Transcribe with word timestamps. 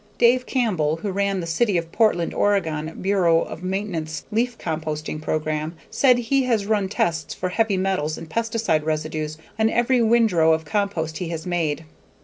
Dave 0.17 0.47
Campbell 0.47 0.95
who 1.03 1.11
ran 1.11 1.41
the 1.41 1.45
City 1.45 1.77
of 1.77 1.91
Portland 1.91 2.33
(Oregon) 2.33 2.97
Bureau 2.99 3.41
of 3.43 3.61
Maintenance 3.61 4.25
leaf 4.31 4.57
composting 4.57 5.21
program 5.21 5.75
said 5.91 6.17
he 6.17 6.41
has 6.45 6.65
run 6.65 6.89
tests 6.89 7.35
for 7.35 7.49
heavy 7.49 7.77
metals 7.77 8.17
and 8.17 8.27
pesticide 8.27 8.83
residues 8.83 9.37
on 9.59 9.69
every 9.69 10.01
windrow 10.01 10.53
of 10.53 10.65
compost 10.65 11.19
he 11.19 11.27
has 11.27 11.45
made. 11.45 11.85